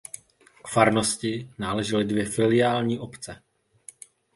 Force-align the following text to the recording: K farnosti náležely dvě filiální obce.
K 0.63 0.67
farnosti 0.67 1.49
náležely 1.59 2.05
dvě 2.05 2.25
filiální 2.25 2.99
obce. 2.99 3.41